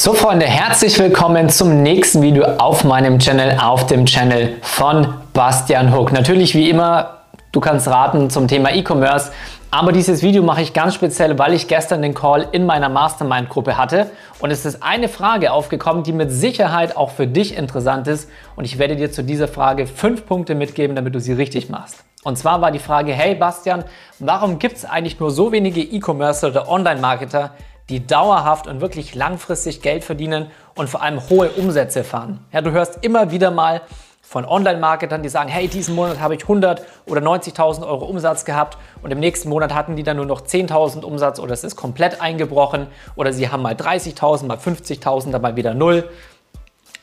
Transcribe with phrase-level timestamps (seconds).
[0.00, 5.92] So Freunde, herzlich willkommen zum nächsten Video auf meinem Channel, auf dem Channel von Bastian
[5.92, 6.12] Hook.
[6.12, 9.32] Natürlich wie immer, du kannst raten zum Thema E-Commerce,
[9.72, 13.76] aber dieses Video mache ich ganz speziell, weil ich gestern den Call in meiner Mastermind-Gruppe
[13.76, 14.08] hatte
[14.38, 18.66] und es ist eine Frage aufgekommen, die mit Sicherheit auch für dich interessant ist und
[18.66, 22.04] ich werde dir zu dieser Frage fünf Punkte mitgeben, damit du sie richtig machst.
[22.22, 23.82] Und zwar war die Frage, hey Bastian,
[24.20, 27.50] warum gibt es eigentlich nur so wenige E-Commerce oder Online-Marketer,
[27.88, 32.40] die dauerhaft und wirklich langfristig Geld verdienen und vor allem hohe Umsätze fahren.
[32.52, 33.82] Ja, du hörst immer wieder mal
[34.28, 38.76] von Online-Marketern, die sagen, hey, diesen Monat habe ich 100 oder 90.000 Euro Umsatz gehabt
[39.02, 42.20] und im nächsten Monat hatten die dann nur noch 10.000 Umsatz oder es ist komplett
[42.20, 46.10] eingebrochen oder sie haben mal 30.000, mal 50.000, dann mal wieder null.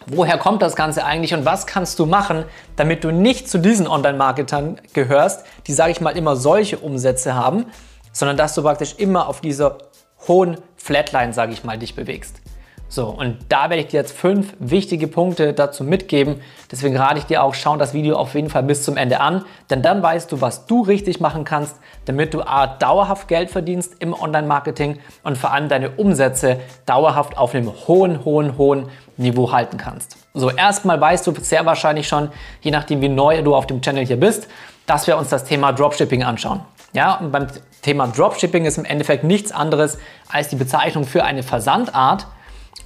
[0.05, 2.45] Woher kommt das Ganze eigentlich und was kannst du machen,
[2.75, 7.65] damit du nicht zu diesen Online-Marketern gehörst, die, sage ich mal, immer solche Umsätze haben,
[8.11, 9.79] sondern dass du praktisch immer auf dieser
[10.27, 12.41] hohen Flatline, sage ich mal, dich bewegst.
[12.87, 16.39] So, und da werde ich dir jetzt fünf wichtige Punkte dazu mitgeben.
[16.71, 19.43] Deswegen rate ich dir auch, schau das Video auf jeden Fall bis zum Ende an,
[19.69, 23.95] denn dann weißt du, was du richtig machen kannst, damit du A, dauerhaft Geld verdienst
[23.99, 28.87] im Online-Marketing und vor allem deine Umsätze dauerhaft auf einem hohen, hohen, hohen
[29.17, 30.17] Niveau halten kannst.
[30.33, 32.29] So, erstmal weißt du sehr wahrscheinlich schon,
[32.61, 34.47] je nachdem wie neu du auf dem Channel hier bist,
[34.85, 36.61] dass wir uns das Thema Dropshipping anschauen.
[36.95, 37.47] Ja, und beim
[37.81, 39.97] Thema Dropshipping ist im Endeffekt nichts anderes
[40.29, 42.25] als die Bezeichnung für eine Versandart.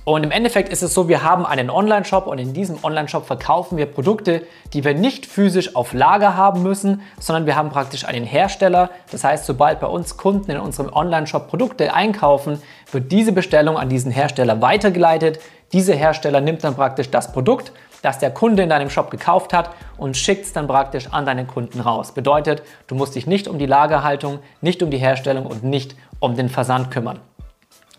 [0.05, 3.77] Und im Endeffekt ist es so, wir haben einen Online-Shop und in diesem Online-Shop verkaufen
[3.77, 8.25] wir Produkte, die wir nicht physisch auf Lager haben müssen, sondern wir haben praktisch einen
[8.25, 8.89] Hersteller.
[9.11, 12.61] Das heißt, sobald bei uns Kunden in unserem Online-Shop Produkte einkaufen,
[12.91, 15.39] wird diese Bestellung an diesen Hersteller weitergeleitet.
[15.73, 19.71] Dieser Hersteller nimmt dann praktisch das Produkt das der Kunde in deinem Shop gekauft hat
[19.97, 22.13] und schickt es dann praktisch an deinen Kunden raus.
[22.13, 26.35] Bedeutet, du musst dich nicht um die Lagerhaltung, nicht um die Herstellung und nicht um
[26.35, 27.19] den Versand kümmern.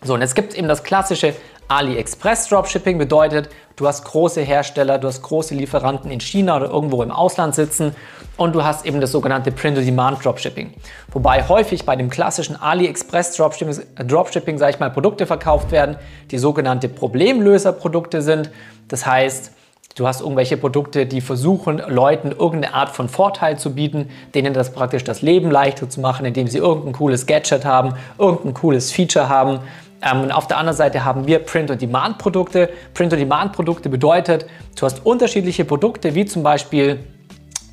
[0.02, 1.34] So, und jetzt gibt es eben das klassische
[1.70, 7.00] AliExpress Dropshipping, bedeutet, du hast große Hersteller, du hast große Lieferanten in China oder irgendwo
[7.00, 7.94] im Ausland sitzen
[8.36, 10.74] und du hast eben das sogenannte Print-on-Demand Dropshipping.
[11.12, 15.94] Wobei häufig bei dem klassischen AliExpress Dropshipping, Dropshipping sage ich mal, Produkte verkauft werden,
[16.32, 18.50] die sogenannte Problemlöserprodukte sind.
[18.88, 19.52] Das heißt,
[19.96, 24.72] Du hast irgendwelche Produkte, die versuchen, Leuten irgendeine Art von Vorteil zu bieten, denen das
[24.72, 29.28] praktisch das Leben leichter zu machen, indem sie irgendein cooles Gadget haben, irgendein cooles Feature
[29.28, 29.58] haben.
[30.02, 32.70] Ähm, und auf der anderen Seite haben wir Print-on-Demand-Produkte.
[32.94, 34.46] Print-on-Demand-Produkte bedeutet,
[34.78, 37.00] du hast unterschiedliche Produkte, wie zum Beispiel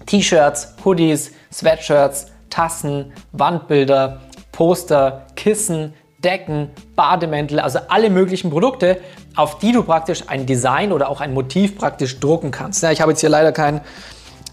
[0.06, 4.22] T-Shirts, Hoodies, Sweatshirts, Tassen, Wandbilder,
[4.52, 5.94] Poster, Kissen,
[6.24, 8.98] Decken, Bademäntel, also alle möglichen Produkte,
[9.36, 12.82] auf die du praktisch ein Design oder auch ein Motiv praktisch drucken kannst.
[12.82, 13.82] Ja, ich habe jetzt hier leider kein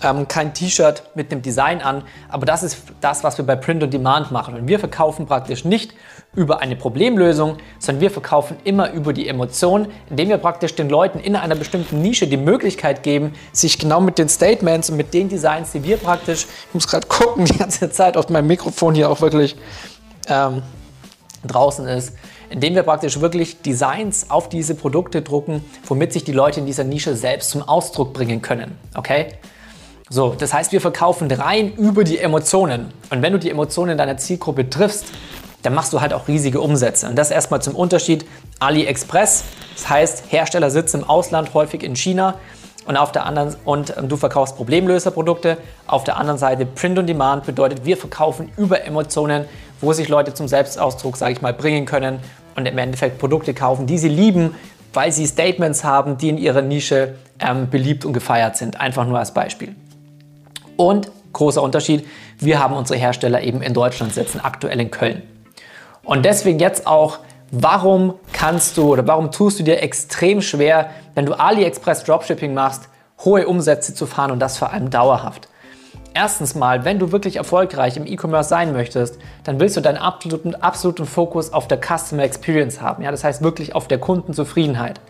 [0.03, 3.83] ähm, kein T-Shirt mit einem Design an, aber das ist das, was wir bei Print
[3.83, 4.55] on Demand machen.
[4.55, 5.95] Und wir verkaufen praktisch nicht
[6.37, 11.21] über eine Problemlösung, sondern wir verkaufen immer über die Emotion, indem wir praktisch den Leuten
[11.21, 15.29] in einer bestimmten Nische die Möglichkeit geben, sich genau mit den Statements und mit den
[15.29, 19.11] Designs, die wir praktisch, ich muss gerade gucken, die ganze Zeit auf meinem Mikrofon hier
[19.11, 19.57] auch wirklich
[20.29, 20.63] ähm,
[21.47, 22.15] draußen ist,
[22.51, 26.85] indem wir praktisch wirklich Designs auf diese Produkte drucken, womit sich die Leute in dieser
[26.85, 28.79] Nische selbst zum Ausdruck bringen können.
[28.95, 29.27] Okay?
[30.11, 32.93] So, das heißt, wir verkaufen rein über die Emotionen.
[33.11, 35.07] Und wenn du die Emotionen deiner Zielgruppe triffst,
[35.65, 37.09] dann machst du halt auch riesige Umsätze.
[37.09, 38.25] Und das erstmal zum Unterschied
[38.61, 39.45] AliExpress.
[39.75, 42.35] Das heißt, Hersteller sitzen im Ausland, häufig in China.
[42.87, 45.57] Und auf der anderen und du verkaufst Problemlöserprodukte.
[45.87, 49.47] Auf der anderen Seite Print on Demand bedeutet, wir verkaufen über Emotionen
[49.85, 52.19] wo sich Leute zum Selbstausdruck, sage ich mal, bringen können
[52.57, 54.55] und im Endeffekt Produkte kaufen, die sie lieben,
[54.93, 58.81] weil sie Statements haben, die in ihrer Nische ähm, beliebt und gefeiert sind.
[58.81, 59.75] Einfach nur als Beispiel.
[60.77, 62.07] Und großer Unterschied,
[62.39, 65.23] wir haben unsere Hersteller eben in Deutschland sitzen, aktuell in Köln.
[66.05, 67.19] Und deswegen jetzt auch,
[67.51, 72.89] warum kannst du oder warum tust du dir extrem schwer, wenn du AliExpress Dropshipping machst,
[73.25, 75.49] hohe Umsätze zu fahren und das vor allem dauerhaft?
[76.17, 80.55] Erstens mal, wenn du wirklich erfolgreich im E-Commerce sein möchtest, dann willst du deinen absoluten,
[80.55, 83.03] absoluten Fokus auf der Customer Experience haben.
[83.03, 85.01] Ja, das heißt wirklich auf der Kundenzufriedenheit.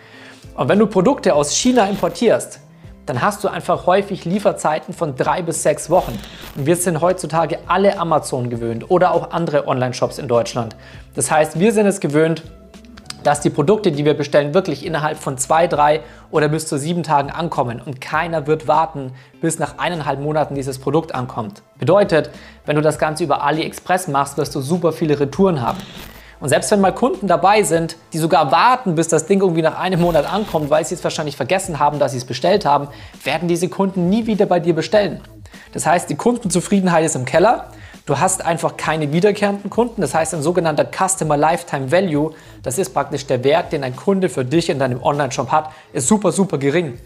[0.54, 2.60] Und wenn du Produkte aus China importierst,
[3.06, 6.18] dann hast du einfach häufig Lieferzeiten von drei bis sechs Wochen.
[6.56, 10.76] Und wir sind heutzutage alle Amazon gewöhnt oder auch andere Online-Shops in Deutschland.
[11.14, 12.42] Das heißt, wir sind es gewöhnt,
[13.24, 17.02] dass die Produkte, die wir bestellen, wirklich innerhalb von zwei, drei oder bis zu sieben
[17.02, 21.62] Tagen ankommen und keiner wird warten, bis nach eineinhalb Monaten dieses Produkt ankommt.
[21.78, 22.30] Bedeutet,
[22.66, 25.78] wenn du das Ganze über AliExpress machst, wirst du super viele Retouren haben.
[26.44, 29.78] Und selbst wenn mal Kunden dabei sind, die sogar warten, bis das Ding irgendwie nach
[29.78, 32.88] einem Monat ankommt, weil sie es wahrscheinlich vergessen haben, dass sie es bestellt haben,
[33.22, 35.22] werden diese Kunden nie wieder bei dir bestellen.
[35.72, 37.70] Das heißt, die Kundenzufriedenheit ist im Keller
[38.04, 40.02] Du hast einfach keine wiederkehrenden Kunden.
[40.02, 44.28] Das heißt, ein sogenannter Customer Lifetime Value, das ist praktisch der Wert, den ein Kunde
[44.28, 46.98] für dich in deinem Online-Shop hat, ist super, super gering.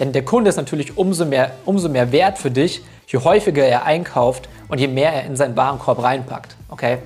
[0.00, 3.84] Denn der Kunde ist natürlich umso mehr, umso mehr wert für dich, je häufiger er
[3.84, 6.56] einkauft und je mehr er in seinen Warenkorb reinpackt.
[6.68, 6.98] Okay?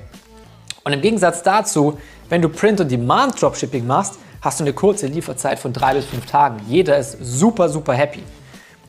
[0.84, 1.98] Und im Gegensatz dazu,
[2.28, 6.60] wenn du Print-on-Demand-Dropshipping machst, hast du eine kurze Lieferzeit von drei bis fünf Tagen.
[6.68, 8.22] Jeder ist super, super happy.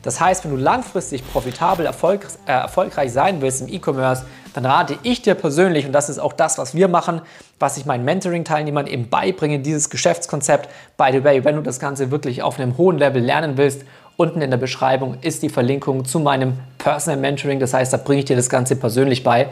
[0.02, 4.98] Das heißt, wenn du langfristig profitabel erfolg, äh, erfolgreich sein willst im E-Commerce, dann rate
[5.02, 7.22] ich dir persönlich, und das ist auch das, was wir machen,
[7.58, 10.68] was ich meinen Mentoring-Teilnehmern eben beibringe, dieses Geschäftskonzept.
[10.96, 13.82] By the way, wenn du das Ganze wirklich auf einem hohen Level lernen willst,
[14.16, 17.58] unten in der Beschreibung ist die Verlinkung zu meinem Personal Mentoring.
[17.58, 19.48] Das heißt, da bringe ich dir das Ganze persönlich bei.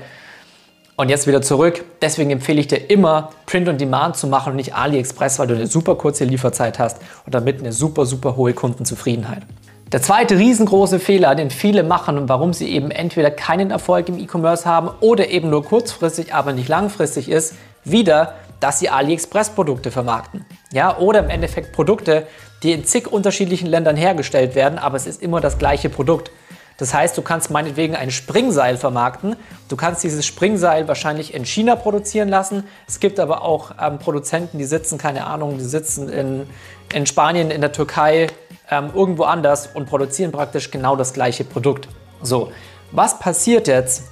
[0.96, 1.85] Und jetzt wieder zurück.
[2.00, 5.55] Deswegen empfehle ich dir immer, Print on Demand zu machen und nicht AliExpress, weil du
[5.55, 9.43] eine super kurze Lieferzeit hast und damit eine super, super hohe Kundenzufriedenheit.
[9.91, 14.19] Der zweite riesengroße Fehler, den viele machen und warum sie eben entweder keinen Erfolg im
[14.19, 17.55] E-Commerce haben oder eben nur kurzfristig, aber nicht langfristig ist,
[17.85, 20.44] wieder, dass sie AliExpress-Produkte vermarkten.
[20.73, 22.26] Ja, oder im Endeffekt Produkte,
[22.62, 26.31] die in zig unterschiedlichen Ländern hergestellt werden, aber es ist immer das gleiche Produkt.
[26.76, 29.37] Das heißt, du kannst meinetwegen ein Springseil vermarkten.
[29.69, 32.65] Du kannst dieses Springseil wahrscheinlich in China produzieren lassen.
[32.88, 36.47] Es gibt aber auch ähm, Produzenten, die sitzen, keine Ahnung, die sitzen in,
[36.93, 38.26] in Spanien, in der Türkei,
[38.71, 41.88] ähm, irgendwo anders und produzieren praktisch genau das gleiche Produkt.
[42.23, 42.50] So,
[42.91, 44.05] was passiert jetzt,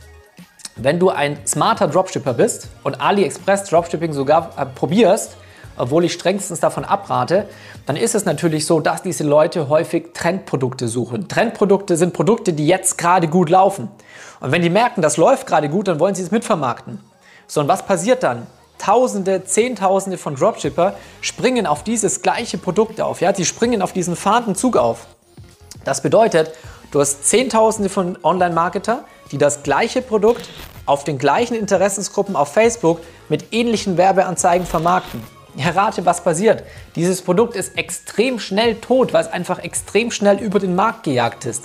[0.77, 5.37] wenn du ein smarter Dropshipper bist und AliExpress Dropshipping sogar äh, probierst,
[5.83, 7.49] obwohl ich strengstens davon abrate,
[7.87, 11.27] dann ist es natürlich so, dass diese Leute häufig Trendprodukte suchen.
[11.27, 13.89] Trendprodukte sind Produkte, die jetzt gerade gut laufen.
[14.39, 17.01] Und wenn die merken, das läuft gerade gut, dann wollen sie es mitvermarkten.
[17.49, 18.47] So, und was passiert dann?
[18.79, 23.21] Tausende, Zehntausende von Dropshipper springen auf dieses gleiche Produkt auf.
[23.21, 23.33] Ja?
[23.33, 25.09] Die springen auf diesen fahrenden Zug auf.
[25.85, 26.53] Das bedeutet,
[26.93, 29.03] du hast Zehntausende von Online-Marketer,
[29.33, 30.49] die das gleiche Produkt
[30.87, 35.21] auf den gleichen Interessensgruppen auf Facebook mit ähnlichen Werbeanzeigen vermarkten.
[35.57, 36.63] Errate, was passiert.
[36.97, 41.45] Dieses Produkt ist extrem schnell tot, weil es einfach extrem schnell über den Markt gejagt
[41.45, 41.65] ist.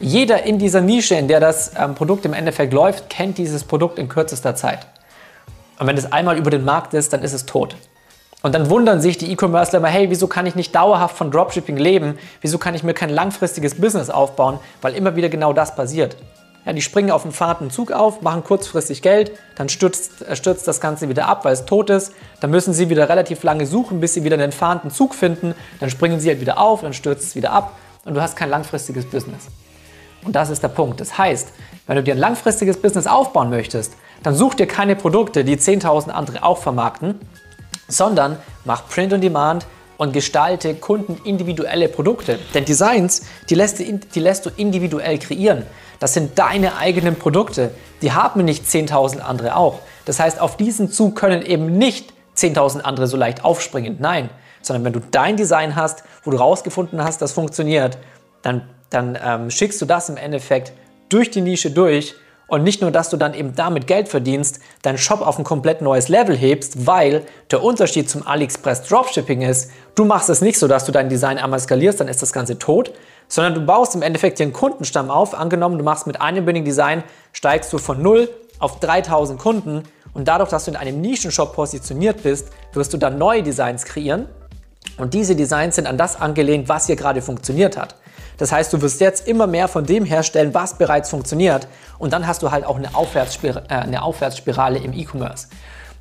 [0.00, 3.98] Jeder in dieser Nische, in der das ähm, Produkt im Endeffekt läuft, kennt dieses Produkt
[3.98, 4.86] in kürzester Zeit.
[5.78, 7.76] Und wenn es einmal über den Markt ist, dann ist es tot.
[8.42, 11.76] Und dann wundern sich die E-Commercer immer, hey, wieso kann ich nicht dauerhaft von Dropshipping
[11.76, 12.18] leben?
[12.42, 14.58] Wieso kann ich mir kein langfristiges Business aufbauen?
[14.82, 16.16] Weil immer wieder genau das passiert.
[16.66, 20.66] Ja, die springen auf den fahrten Zug auf, machen kurzfristig Geld, dann stürzt, äh, stürzt
[20.66, 22.12] das Ganze wieder ab, weil es tot ist.
[22.40, 25.54] Dann müssen sie wieder relativ lange suchen, bis sie wieder einen fahrenden Zug finden.
[25.78, 28.50] Dann springen sie halt wieder auf, dann stürzt es wieder ab und du hast kein
[28.50, 29.46] langfristiges Business.
[30.24, 31.00] Und das ist der Punkt.
[31.00, 31.52] Das heißt,
[31.86, 36.08] wenn du dir ein langfristiges Business aufbauen möchtest, dann such dir keine Produkte, die 10.000
[36.10, 37.20] andere auch vermarkten,
[37.86, 39.66] sondern mach Print on Demand
[39.98, 42.40] und gestalte kundenindividuelle Produkte.
[42.54, 45.64] Denn Designs, die lässt, die lässt du individuell kreieren.
[45.98, 47.70] Das sind deine eigenen Produkte.
[48.02, 49.80] Die haben nicht 10.000 andere auch.
[50.04, 53.96] Das heißt, auf diesen Zug können eben nicht 10.000 andere so leicht aufspringen.
[53.98, 54.30] Nein,
[54.62, 57.98] sondern wenn du dein Design hast, wo du rausgefunden hast, das funktioniert,
[58.42, 60.72] dann, dann ähm, schickst du das im Endeffekt
[61.08, 62.14] durch die Nische durch
[62.48, 65.82] und nicht nur, dass du dann eben damit Geld verdienst, deinen Shop auf ein komplett
[65.82, 70.68] neues Level hebst, weil der Unterschied zum AliExpress Dropshipping ist, du machst es nicht so,
[70.68, 72.92] dass du dein Design einmal skalierst, dann ist das Ganze tot,
[73.28, 75.34] sondern du baust im Endeffekt dir einen Kundenstamm auf.
[75.34, 77.02] Angenommen, du machst mit einem Winning Design,
[77.32, 78.28] steigst du von 0
[78.58, 79.82] auf 3000 Kunden
[80.14, 84.26] und dadurch, dass du in einem Nischenshop positioniert bist, wirst du dann neue Designs kreieren
[84.98, 87.96] und diese Designs sind an das angelehnt, was hier gerade funktioniert hat.
[88.38, 91.66] Das heißt, du wirst jetzt immer mehr von dem herstellen, was bereits funktioniert.
[91.98, 95.48] Und dann hast du halt auch eine, Aufwärtsspir äh, eine Aufwärtsspirale im E-Commerce.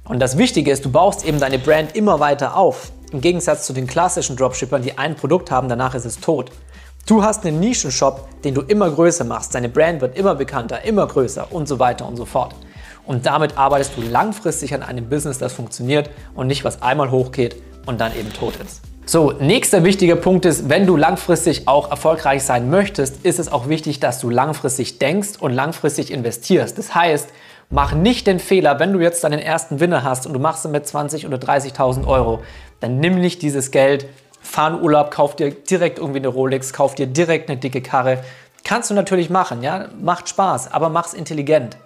[0.04, 2.92] Und das Wichtige ist, du baust eben deine Brand immer weiter auf.
[3.12, 6.52] Im Gegensatz zu den klassischen Dropshippern, die ein Produkt haben, danach ist es tot.
[7.08, 9.54] Du hast einen Nischenshop, den du immer größer machst.
[9.54, 12.56] Deine Brand wird immer bekannter, immer größer und so weiter und so fort.
[13.06, 17.62] Und damit arbeitest du langfristig an einem Business, das funktioniert und nicht was einmal hochgeht
[17.86, 18.82] und dann eben tot ist.
[19.06, 23.70] So, nächster wichtiger Punkt ist, wenn du langfristig auch erfolgreich sein möchtest, ist es auch
[23.70, 26.76] wichtig, dass du langfristig denkst und langfristig investierst.
[26.76, 27.30] Das heißt,
[27.70, 30.72] mach nicht den Fehler, wenn du jetzt deinen ersten Winner hast und du machst ihn
[30.72, 32.40] mit 20 oder 30.000 Euro,
[32.80, 34.08] dann nimm nicht dieses Geld,
[34.46, 38.24] fahr in Urlaub, kauf dir direkt irgendwie eine Rolex, kauf dir direkt eine dicke Karre.
[38.64, 41.78] Kannst du natürlich machen, ja, macht Spaß, aber mach's intelligent.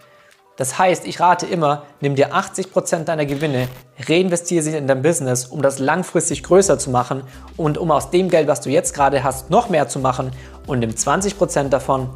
[0.58, 3.70] Das heißt, ich rate immer, nimm dir 80% deiner Gewinne,
[4.08, 7.24] reinvestiere sie in dein Business, um das langfristig größer zu machen
[7.56, 10.32] und um aus dem Geld, was du jetzt gerade hast, noch mehr zu machen
[10.68, 12.10] und nimm 20% davon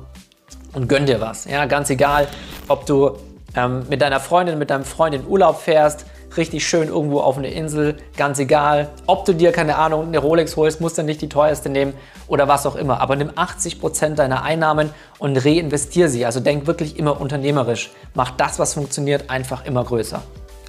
[0.73, 1.45] und gönn dir was.
[1.45, 2.27] Ja, ganz egal,
[2.67, 3.17] ob du
[3.55, 6.05] ähm, mit deiner Freundin, mit deinem Freund in Urlaub fährst,
[6.37, 8.89] richtig schön irgendwo auf einer Insel, ganz egal.
[9.07, 11.93] Ob du dir, keine Ahnung, eine Rolex holst, musst du nicht die teuerste nehmen
[12.27, 13.01] oder was auch immer.
[13.01, 16.25] Aber nimm 80% deiner Einnahmen und reinvestier sie.
[16.25, 17.91] Also denk wirklich immer unternehmerisch.
[18.13, 20.21] Mach das, was funktioniert, einfach immer größer.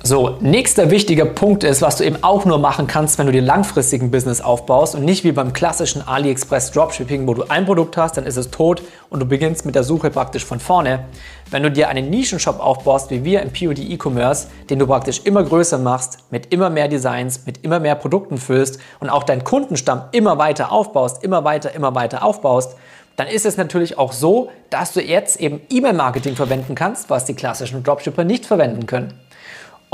[0.06, 3.40] So, nächster wichtiger Punkt ist, was du eben auch nur machen kannst, wenn du dir
[3.40, 8.18] langfristigen Business aufbaust und nicht wie beim klassischen AliExpress Dropshipping, wo du ein Produkt hast,
[8.18, 11.06] dann ist es tot und du beginnst mit der Suche praktisch von vorne.
[11.50, 15.42] Wenn du dir einen Nischenshop aufbaust, wie wir im POD E-Commerce, den du praktisch immer
[15.42, 20.02] größer machst, mit immer mehr Designs, mit immer mehr Produkten füllst und auch deinen Kundenstamm
[20.12, 22.76] immer weiter aufbaust, immer weiter, immer weiter aufbaust,
[23.16, 27.34] dann ist es natürlich auch so, dass du jetzt eben E-Mail-Marketing verwenden kannst, was die
[27.34, 29.14] klassischen Dropshipper nicht verwenden können.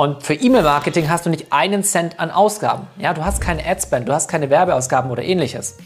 [0.00, 2.86] Und für E-Mail-Marketing hast du nicht einen Cent an Ausgaben.
[2.96, 5.76] Ja, du hast keine Adspend, du hast keine Werbeausgaben oder ähnliches.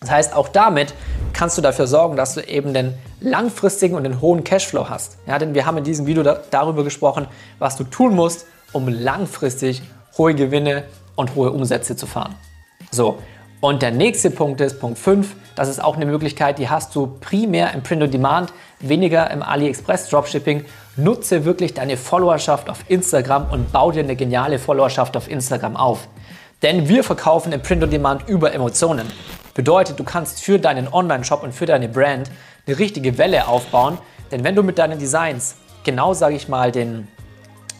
[0.00, 0.94] Das heißt, auch damit
[1.34, 5.18] kannst du dafür sorgen, dass du eben den langfristigen und den hohen Cashflow hast.
[5.26, 7.26] Ja, denn wir haben in diesem Video da, darüber gesprochen,
[7.58, 9.82] was du tun musst, um langfristig
[10.16, 12.34] hohe Gewinne und hohe Umsätze zu fahren.
[12.90, 13.18] So,
[13.62, 15.36] und der nächste Punkt ist Punkt 5.
[15.54, 19.40] Das ist auch eine Möglichkeit, die hast du primär im Print on Demand, weniger im
[19.40, 20.64] AliExpress Dropshipping
[20.96, 26.08] Nutze wirklich deine Followerschaft auf Instagram und bau dir eine geniale Followerschaft auf Instagram auf.
[26.62, 29.06] Denn wir verkaufen im Print on Demand über Emotionen.
[29.54, 32.32] Bedeutet, du kannst für deinen Online-Shop und für deine Brand
[32.66, 33.96] eine richtige Welle aufbauen.
[34.32, 35.54] Denn wenn du mit deinen Designs
[35.84, 37.06] genau, sage ich mal, den,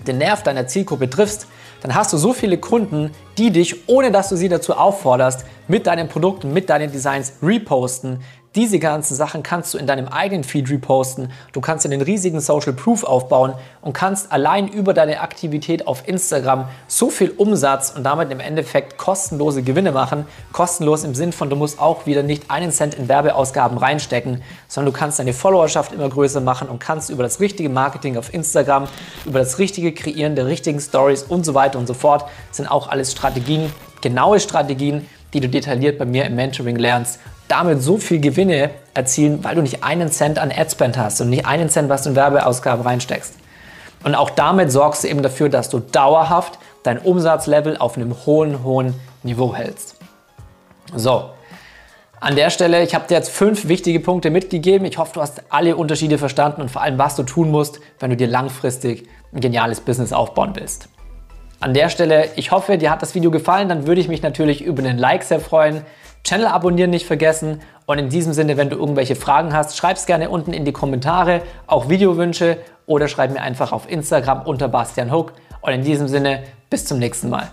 [0.06, 1.48] den Nerv deiner Zielgruppe triffst,
[1.82, 5.86] dann hast du so viele Kunden, die dich, ohne dass du sie dazu aufforderst, mit
[5.86, 8.20] deinen Produkten, mit deinen Designs reposten,
[8.54, 11.30] diese ganzen Sachen kannst du in deinem eigenen Feed reposten.
[11.52, 16.68] Du kannst einen riesigen Social Proof aufbauen und kannst allein über deine Aktivität auf Instagram
[16.86, 20.26] so viel Umsatz und damit im Endeffekt kostenlose Gewinne machen.
[20.52, 24.92] Kostenlos im Sinn von, du musst auch wieder nicht einen Cent in Werbeausgaben reinstecken, sondern
[24.92, 28.86] du kannst deine Followerschaft immer größer machen und kannst über das richtige Marketing auf Instagram,
[29.24, 32.88] über das richtige Kreieren der richtigen Stories und so weiter und so fort, sind auch
[32.88, 37.18] alles Strategien, genaue Strategien, die du detailliert bei mir im Mentoring lernst
[37.48, 41.46] damit so viel Gewinne erzielen, weil du nicht einen Cent an Adspend hast und nicht
[41.46, 43.34] einen Cent, was du in Werbeausgaben reinsteckst.
[44.04, 48.64] Und auch damit sorgst du eben dafür, dass du dauerhaft dein Umsatzlevel auf einem hohen,
[48.64, 49.96] hohen Niveau hältst.
[50.94, 51.30] So,
[52.22, 54.86] an der Stelle, ich habe dir jetzt fünf wichtige Punkte mitgegeben.
[54.86, 58.10] Ich hoffe, du hast alle Unterschiede verstanden und vor allem, was du tun musst, wenn
[58.10, 60.88] du dir langfristig ein geniales Business aufbauen willst.
[61.58, 63.68] An der Stelle, ich hoffe, dir hat das Video gefallen.
[63.68, 65.82] Dann würde ich mich natürlich über einen Like sehr freuen.
[66.24, 67.60] Channel abonnieren nicht vergessen.
[67.86, 70.72] Und in diesem Sinne, wenn du irgendwelche Fragen hast, schreib es gerne unten in die
[70.72, 75.32] Kommentare, auch Videowünsche oder schreib mir einfach auf Instagram unter Bastian Hook.
[75.60, 77.50] Und in diesem Sinne, bis zum nächsten Mal.